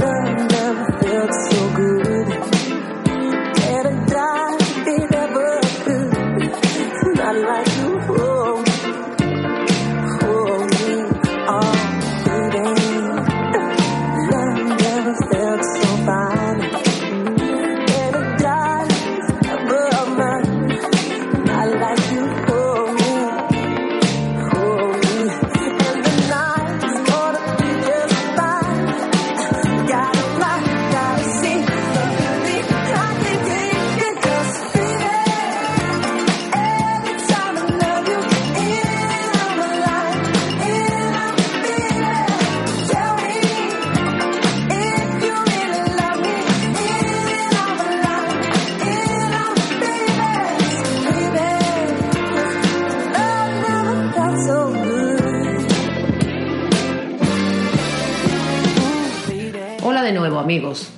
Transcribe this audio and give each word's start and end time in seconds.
Love 0.00 0.50
never 0.50 0.86
felt 1.00 1.32
so 1.50 1.74
good. 1.76 2.05
Amigos. 60.46 60.90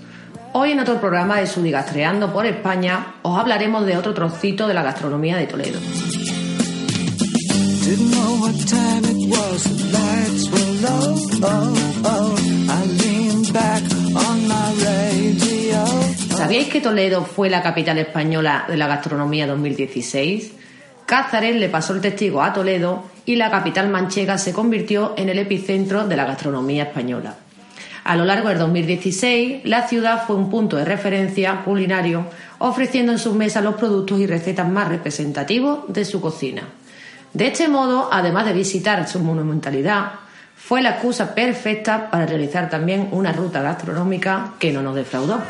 Hoy 0.52 0.72
en 0.72 0.80
otro 0.80 1.00
programa 1.00 1.40
de 1.40 1.46
Sudigastreando 1.46 2.34
por 2.34 2.44
España 2.44 3.14
os 3.22 3.38
hablaremos 3.38 3.86
de 3.86 3.96
otro 3.96 4.12
trocito 4.12 4.68
de 4.68 4.74
la 4.74 4.82
gastronomía 4.82 5.38
de 5.38 5.46
Toledo. 5.46 5.80
Oh, 11.40 11.74
oh. 12.04 12.36
¿Sabíais 16.36 16.68
que 16.68 16.82
Toledo 16.82 17.24
fue 17.24 17.48
la 17.48 17.62
capital 17.62 17.96
española 17.96 18.66
de 18.68 18.76
la 18.76 18.86
gastronomía 18.86 19.46
2016? 19.46 20.52
Cázares 21.06 21.56
le 21.56 21.70
pasó 21.70 21.94
el 21.94 22.02
testigo 22.02 22.42
a 22.42 22.52
Toledo 22.52 23.04
y 23.24 23.36
la 23.36 23.50
capital 23.50 23.88
manchega 23.88 24.36
se 24.36 24.52
convirtió 24.52 25.14
en 25.16 25.30
el 25.30 25.38
epicentro 25.38 26.06
de 26.06 26.16
la 26.16 26.26
gastronomía 26.26 26.82
española. 26.82 27.47
A 28.08 28.16
lo 28.16 28.24
largo 28.24 28.48
del 28.48 28.56
2016, 28.56 29.66
la 29.66 29.86
ciudad 29.86 30.26
fue 30.26 30.34
un 30.34 30.48
punto 30.48 30.78
de 30.78 30.86
referencia 30.86 31.60
culinario, 31.62 32.24
ofreciendo 32.56 33.12
en 33.12 33.18
sus 33.18 33.34
mesas 33.34 33.62
los 33.62 33.74
productos 33.74 34.18
y 34.18 34.26
recetas 34.26 34.66
más 34.66 34.88
representativos 34.88 35.80
de 35.88 36.06
su 36.06 36.18
cocina. 36.18 36.62
De 37.34 37.48
este 37.48 37.68
modo, 37.68 38.08
además 38.10 38.46
de 38.46 38.54
visitar 38.54 39.06
su 39.06 39.20
monumentalidad, 39.20 40.12
fue 40.56 40.80
la 40.80 40.92
excusa 40.92 41.34
perfecta 41.34 42.10
para 42.10 42.24
realizar 42.24 42.70
también 42.70 43.08
una 43.12 43.30
ruta 43.30 43.60
gastronómica 43.60 44.54
que 44.58 44.72
no 44.72 44.80
nos 44.80 44.94
defraudó. 44.94 45.42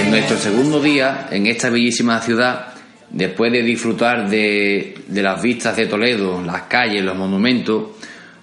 En 0.00 0.10
nuestro 0.10 0.38
segundo 0.38 0.80
día 0.80 1.28
en 1.30 1.46
esta 1.46 1.68
bellísima 1.68 2.22
ciudad, 2.22 2.68
después 3.10 3.52
de 3.52 3.62
disfrutar 3.62 4.30
de, 4.30 4.94
las 5.10 5.42
vistas 5.42 5.76
de 5.76 5.86
Toledo, 5.86 6.42
las 6.42 6.62
calles, 6.62 7.04
los 7.04 7.14
monumentos, 7.14 7.90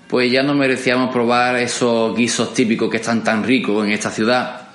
pues 0.08 0.32
ya 0.32 0.44
no 0.44 0.54
merecíamos 0.54 1.12
probar 1.12 1.56
esos 1.56 2.16
guisos 2.16 2.54
típicos 2.54 2.92
que 2.92 2.98
están 2.98 3.24
tan 3.24 3.44
ricos 3.44 3.84
en 3.84 3.92
esta 3.92 4.12
ciudad 4.12 4.68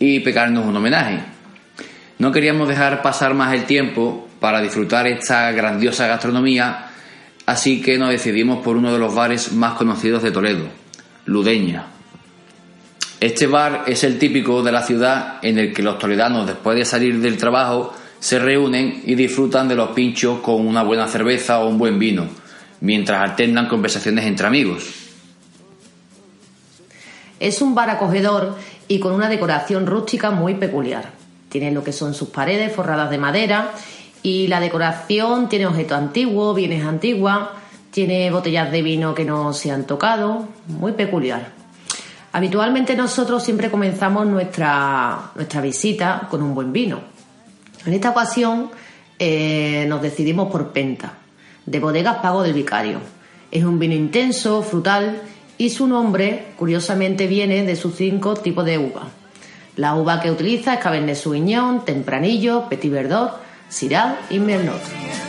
y 0.00 0.18
pegarnos 0.18 0.66
un 0.66 0.76
homenaje. 0.76 1.20
No 2.18 2.32
queríamos 2.32 2.68
dejar 2.68 3.00
pasar 3.00 3.34
más 3.34 3.54
el 3.54 3.62
tiempo 3.62 4.28
para 4.40 4.60
disfrutar 4.60 5.06
esta 5.06 5.52
grandiosa 5.52 6.08
gastronomía, 6.08 6.90
así 7.46 7.80
que 7.80 7.96
nos 7.96 8.10
decidimos 8.10 8.64
por 8.64 8.76
uno 8.76 8.92
de 8.92 8.98
los 8.98 9.14
bares 9.14 9.52
más 9.52 9.74
conocidos 9.74 10.24
de 10.24 10.32
Toledo, 10.32 10.66
Ludeña. 11.26 11.97
Este 13.20 13.48
bar 13.48 13.82
es 13.88 14.04
el 14.04 14.16
típico 14.16 14.62
de 14.62 14.70
la 14.70 14.82
ciudad 14.82 15.38
en 15.42 15.58
el 15.58 15.72
que 15.72 15.82
los 15.82 15.98
toledanos 15.98 16.46
después 16.46 16.76
de 16.76 16.84
salir 16.84 17.20
del 17.20 17.36
trabajo 17.36 17.92
se 18.20 18.38
reúnen 18.38 19.02
y 19.04 19.16
disfrutan 19.16 19.66
de 19.66 19.74
los 19.74 19.90
pinchos 19.90 20.38
con 20.38 20.64
una 20.64 20.84
buena 20.84 21.08
cerveza 21.08 21.58
o 21.58 21.68
un 21.68 21.78
buen 21.78 21.98
vino, 21.98 22.28
mientras 22.80 23.28
alternan 23.28 23.66
conversaciones 23.66 24.24
entre 24.24 24.46
amigos. 24.46 24.84
Es 27.40 27.60
un 27.60 27.74
bar 27.74 27.90
acogedor 27.90 28.56
y 28.86 29.00
con 29.00 29.12
una 29.12 29.28
decoración 29.28 29.86
rústica 29.86 30.30
muy 30.30 30.54
peculiar. 30.54 31.10
Tiene 31.48 31.72
lo 31.72 31.82
que 31.82 31.92
son 31.92 32.14
sus 32.14 32.28
paredes 32.28 32.72
forradas 32.72 33.10
de 33.10 33.18
madera 33.18 33.72
y 34.22 34.46
la 34.46 34.60
decoración 34.60 35.48
tiene 35.48 35.66
objetos 35.66 35.98
antiguos, 35.98 36.54
bienes 36.54 36.84
antiguas, 36.84 37.48
tiene 37.90 38.30
botellas 38.30 38.70
de 38.70 38.82
vino 38.82 39.12
que 39.12 39.24
no 39.24 39.52
se 39.52 39.72
han 39.72 39.88
tocado, 39.88 40.46
muy 40.68 40.92
peculiar. 40.92 41.58
Habitualmente 42.32 42.94
nosotros 42.94 43.42
siempre 43.42 43.70
comenzamos 43.70 44.26
nuestra, 44.26 45.30
nuestra 45.34 45.60
visita 45.60 46.28
con 46.30 46.42
un 46.42 46.54
buen 46.54 46.72
vino. 46.72 47.00
En 47.86 47.94
esta 47.94 48.10
ocasión 48.10 48.70
eh, 49.18 49.86
nos 49.88 50.02
decidimos 50.02 50.50
por 50.50 50.72
Penta, 50.72 51.14
de 51.64 51.80
Bodegas 51.80 52.18
Pago 52.18 52.42
del 52.42 52.52
Vicario. 52.52 53.00
Es 53.50 53.64
un 53.64 53.78
vino 53.78 53.94
intenso, 53.94 54.62
frutal 54.62 55.22
y 55.56 55.70
su 55.70 55.86
nombre, 55.86 56.48
curiosamente, 56.56 57.26
viene 57.26 57.64
de 57.64 57.76
sus 57.76 57.94
cinco 57.94 58.34
tipos 58.34 58.64
de 58.64 58.78
uva. 58.78 59.08
La 59.76 59.94
uva 59.94 60.20
que 60.20 60.30
utiliza 60.30 60.74
es 60.74 60.80
Cabernet 60.80 61.16
Sauvignon, 61.16 61.84
Tempranillo, 61.84 62.68
Petit 62.68 62.92
Verdot, 62.92 63.40
Syrah 63.68 64.18
y 64.28 64.38
Merlot. 64.38 65.27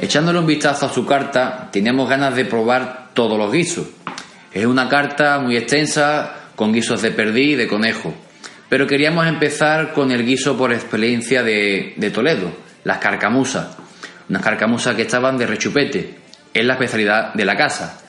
Echándole 0.00 0.38
un 0.38 0.46
vistazo 0.46 0.86
a 0.86 0.92
su 0.92 1.06
carta, 1.06 1.70
teníamos 1.72 2.08
ganas 2.08 2.36
de 2.36 2.44
probar 2.44 3.08
todos 3.14 3.38
los 3.38 3.50
guisos. 3.50 3.86
Es 4.52 4.66
una 4.66 4.88
carta 4.88 5.38
muy 5.38 5.56
extensa, 5.56 6.50
con 6.54 6.72
guisos 6.72 7.00
de 7.00 7.10
perdí 7.12 7.52
y 7.52 7.54
de 7.54 7.66
conejo. 7.66 8.14
Pero 8.68 8.86
queríamos 8.86 9.26
empezar 9.26 9.92
con 9.92 10.10
el 10.10 10.24
guiso 10.24 10.56
por 10.56 10.72
excelencia 10.72 11.42
de, 11.42 11.94
de 11.96 12.10
Toledo, 12.10 12.50
las 12.84 12.98
carcamusas. 12.98 13.76
Unas 14.28 14.42
carcamusas 14.42 14.94
que 14.96 15.02
estaban 15.02 15.38
de 15.38 15.46
rechupete. 15.46 16.18
Es 16.52 16.64
la 16.64 16.74
especialidad 16.74 17.32
de 17.32 17.44
la 17.44 17.56
casa. 17.56 18.00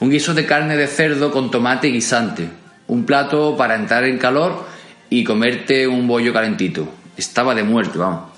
Un 0.00 0.10
guiso 0.10 0.34
de 0.34 0.46
carne 0.46 0.76
de 0.76 0.86
cerdo 0.86 1.30
con 1.30 1.50
tomate 1.50 1.88
y 1.88 1.92
guisante. 1.92 2.48
Un 2.88 3.04
plato 3.04 3.56
para 3.56 3.76
entrar 3.76 4.04
en 4.04 4.18
calor 4.18 4.66
y 5.10 5.22
comerte 5.22 5.86
un 5.86 6.08
bollo 6.08 6.32
calentito. 6.32 6.88
Estaba 7.16 7.54
de 7.54 7.62
muerte, 7.62 7.98
vamos. 7.98 8.29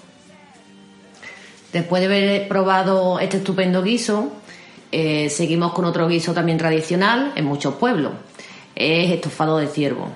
Después 1.73 2.01
de 2.01 2.07
haber 2.07 2.49
probado 2.49 3.19
este 3.19 3.39
estupendo 3.39 3.83
guiso, 3.83 4.31
eh, 4.91 5.31
seguimos 5.31 5.73
con 5.73 5.87
otro 5.87 6.07
guiso 6.07 6.35
también 6.35 6.59
tradicional 6.59 7.33
en 7.35 7.47
muchos 7.47 7.77
pueblos. 7.77 8.13
Es 8.75 9.11
estofado 9.11 9.57
de 9.57 9.69
ciervo. 9.69 10.09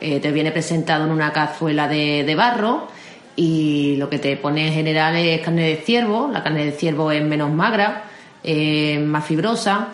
Eh, 0.00 0.20
te 0.20 0.30
viene 0.30 0.52
presentado 0.52 1.04
en 1.04 1.10
una 1.10 1.32
cazuela 1.32 1.88
de, 1.88 2.34
barro 2.36 2.86
y 3.34 3.96
lo 3.96 4.08
que 4.08 4.20
te 4.20 4.36
pone 4.36 4.68
en 4.68 4.72
general 4.72 5.16
es 5.16 5.40
carne 5.40 5.68
de 5.68 5.76
ciervo. 5.78 6.30
La 6.32 6.44
carne 6.44 6.64
de 6.64 6.72
ciervo 6.72 7.10
es 7.10 7.24
menos 7.24 7.50
magra, 7.50 8.04
eh, 8.44 9.00
más 9.00 9.26
fibrosa, 9.26 9.88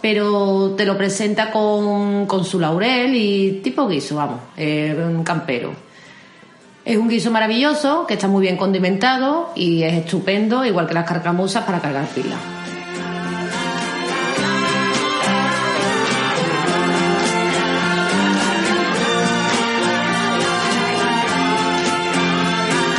pero 0.00 0.74
te 0.76 0.84
lo 0.84 0.96
presenta 0.96 1.50
con, 1.50 2.26
con 2.26 2.44
su 2.44 2.60
laurel 2.60 3.16
y 3.16 3.60
tipo 3.64 3.88
guiso, 3.88 4.14
vamos, 4.14 4.40
un 4.56 5.24
campero. 5.24 5.91
Es 6.84 6.96
un 6.96 7.08
guiso 7.08 7.30
maravilloso 7.30 8.06
que 8.08 8.14
está 8.14 8.26
muy 8.26 8.42
bien 8.42 8.56
condimentado 8.56 9.52
y 9.54 9.84
es 9.84 9.94
estupendo, 9.94 10.64
igual 10.64 10.88
que 10.88 10.94
las 10.94 11.08
carcamosas 11.08 11.64
para 11.64 11.80
cargar 11.80 12.06
pilas. 12.08 12.40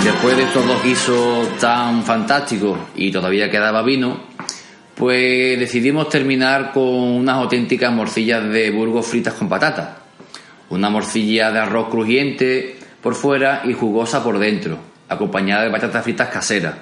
Después 0.02 0.38
de 0.38 0.44
estos 0.44 0.66
dos 0.66 0.82
guisos 0.82 1.58
tan 1.60 2.04
fantásticos 2.04 2.78
y 2.96 3.12
todavía 3.12 3.52
quedaba 3.52 3.84
vino, 3.84 4.18
pues 4.96 5.60
decidimos 5.60 6.08
terminar 6.08 6.72
con 6.72 6.86
unas 6.86 7.36
auténticas 7.36 7.92
morcillas 7.92 8.48
de 8.48 8.72
Burgos 8.72 9.08
fritas 9.08 9.34
con 9.34 9.50
patata. 9.50 9.98
Una 10.70 10.90
morcilla 10.90 11.52
de 11.52 11.60
arroz 11.60 11.90
crujiente 11.90 12.83
por 13.04 13.16
fuera 13.16 13.62
y 13.66 13.74
jugosa 13.74 14.24
por 14.24 14.40
dentro, 14.40 14.80
acompañada 15.10 15.66
de 15.66 15.70
patatas 15.70 16.04
fritas 16.06 16.30
caseras. 16.30 16.76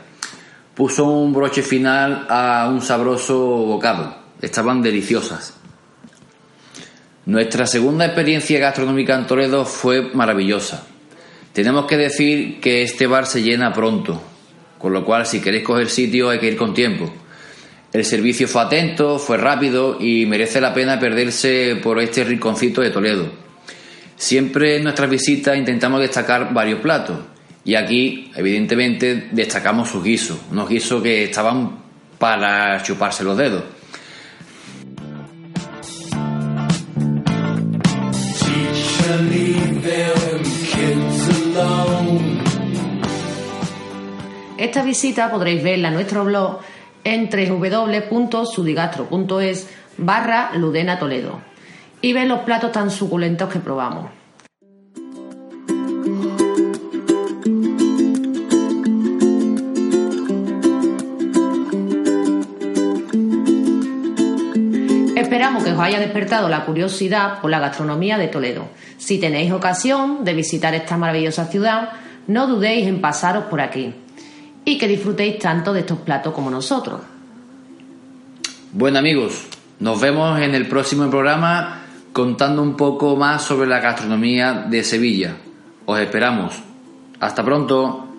Puso 0.76 1.06
un 1.06 1.34
broche 1.34 1.64
final 1.64 2.28
a 2.30 2.70
un 2.72 2.82
sabroso 2.82 3.38
bocado. 3.38 4.16
Estaban 4.40 4.84
deliciosas. 4.84 5.56
Nuestra 7.26 7.66
segunda 7.66 8.06
experiencia 8.06 8.60
gastronómica 8.60 9.16
en 9.16 9.26
Toledo 9.26 9.66
fue 9.66 10.14
maravillosa. 10.14 10.86
Tenemos 11.54 11.86
que 11.86 11.98
decir 11.98 12.62
que 12.62 12.84
este 12.84 13.08
bar 13.08 13.26
se 13.26 13.42
llena 13.42 13.74
pronto, 13.74 14.22
con 14.78 14.94
lo 14.94 15.04
cual 15.04 15.26
si 15.26 15.42
queréis 15.42 15.64
coger 15.64 15.90
sitio 15.90 16.30
hay 16.30 16.40
que 16.40 16.48
ir 16.48 16.58
con 16.58 16.74
tiempo. 16.74 17.12
El 17.92 18.06
servicio 18.06 18.48
fue 18.48 18.62
atento, 18.62 19.20
fue 19.20 19.38
rápido 19.38 19.98
y 20.00 20.26
merece 20.26 20.62
la 20.62 20.74
pena 20.74 21.00
perderse 21.00 21.80
por 21.84 22.00
este 22.00 22.24
rinconcito 22.24 22.82
de 22.82 22.92
Toledo. 22.92 23.51
Siempre 24.22 24.78
en 24.78 24.84
nuestras 24.84 25.10
visitas 25.10 25.58
intentamos 25.58 26.00
destacar 26.00 26.54
varios 26.54 26.80
platos 26.80 27.18
y 27.66 27.74
aquí, 27.74 28.32
evidentemente, 28.36 29.30
destacamos 29.32 29.90
sus 29.90 30.04
guisos, 30.04 30.38
unos 30.52 30.70
guisos 30.70 31.02
que 31.02 31.24
estaban 31.24 31.80
para 32.20 32.84
chuparse 32.84 33.24
los 33.24 33.36
dedos. 33.36 33.64
Esta 44.60 44.84
visita 44.84 45.32
podréis 45.32 45.64
verla 45.64 45.88
en 45.88 45.96
nuestro 45.96 46.26
blog 46.26 46.60
en 47.04 47.28
www.sudigastro.es 47.28 49.68
barra 49.98 50.52
Ludena 50.54 51.00
Toledo 51.00 51.51
y 52.02 52.14
ver 52.14 52.28
los 52.28 52.40
platos 52.40 52.72
tan 52.72 52.90
suculentos 52.90 53.50
que 53.50 53.60
probamos. 53.60 54.10
Esperamos 65.16 65.64
que 65.64 65.72
os 65.72 65.80
haya 65.80 66.00
despertado 66.00 66.50
la 66.50 66.66
curiosidad 66.66 67.40
por 67.40 67.52
la 67.52 67.60
gastronomía 67.60 68.18
de 68.18 68.28
Toledo. 68.28 68.68
Si 68.98 69.20
tenéis 69.20 69.52
ocasión 69.52 70.26
de 70.26 70.34
visitar 70.34 70.74
esta 70.74 70.98
maravillosa 70.98 71.46
ciudad, 71.46 71.90
no 72.28 72.48
dudéis 72.48 72.88
en 72.88 73.02
pasaros 73.02 73.46
por 73.46 73.62
aquí 73.62 73.94
y 74.66 74.78
que 74.78 74.88
disfrutéis 74.88 75.40
tanto 75.40 75.74
de 75.74 75.82
estos 75.82 76.00
platos 76.00 76.34
como 76.34 76.52
nosotros. 76.52 77.02
Bueno 78.74 79.00
amigos, 79.00 79.48
nos 79.80 80.00
vemos 80.00 80.40
en 80.40 80.54
el 80.54 80.68
próximo 80.68 81.10
programa 81.10 81.81
contando 82.14 82.62
un 82.62 82.76
poco 82.76 83.16
más 83.16 83.44
sobre 83.44 83.68
la 83.68 83.80
gastronomía 83.80 84.66
de 84.70 84.84
Sevilla. 84.84 85.38
Os 85.86 86.00
esperamos. 86.00 86.62
Hasta 87.20 87.44
pronto. 87.44 88.11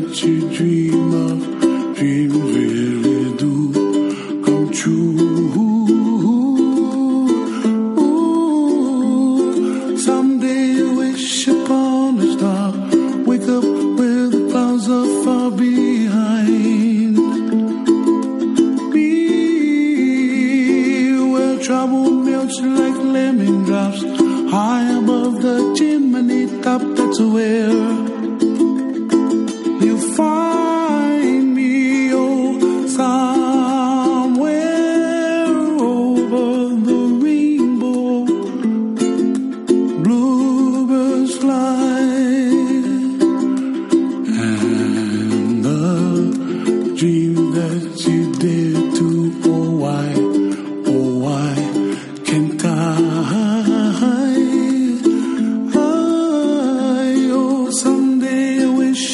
That 0.00 0.22
you 0.22 0.40
dream 0.54 1.14
of, 1.14 1.40
dreams 1.96 2.34
really 2.34 3.36
do 3.38 3.72
come 4.44 4.70
true. 4.70 5.06
Someday 9.96 10.64
you 10.78 10.88
wish 10.96 11.48
upon 11.48 12.18
a 12.18 12.32
star, 12.34 12.72
wake 13.24 13.48
up 13.48 13.64
where 13.98 14.28
the 14.28 14.48
clouds 14.50 14.86
are 14.90 15.08
far 15.24 15.50
behind. 15.50 17.16
Be 18.92 19.08
where 21.32 21.58
trouble 21.60 22.10
melts 22.10 22.60
like 22.60 22.98
lemon 23.16 23.64
drops 23.64 24.02
high 24.50 24.88
above 24.98 25.40
the 25.40 25.74
chimney 25.78 26.46
top. 26.62 26.82
That's 26.82 27.20
where 27.20 28.15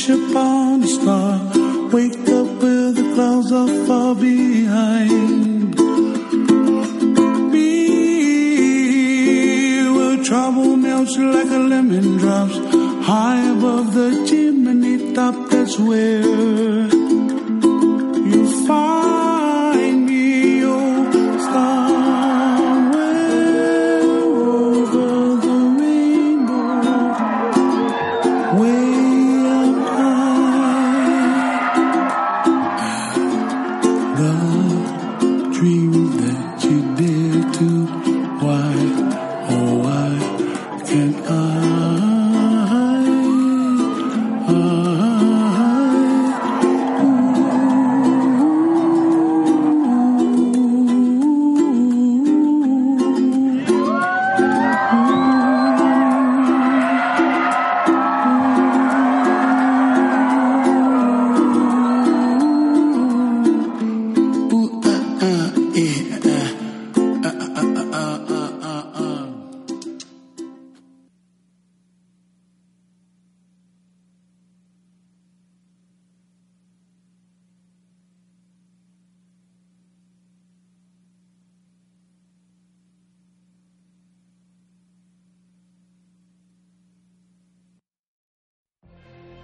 wish 0.03 0.31
upon 0.31 0.83
a 0.83 0.87
star, 0.87 1.39
wake 1.93 2.29
up 2.29 2.47
where 2.63 2.93
the 2.93 3.13
clouds 3.15 3.53
are 3.53 3.87
far 3.87 4.15
behind. 4.15 5.77
Be 7.53 7.69
where 9.97 10.25
trouble 10.25 10.77
melts 10.77 11.17
like 11.17 11.51
a 11.51 11.59
lemon 11.59 12.17
drops 12.17 12.59
high 13.07 13.43
above 13.57 13.95
the 13.95 14.25
chimney 14.27 15.15
top. 15.15 15.35
That's 15.51 15.79
where 15.79 17.02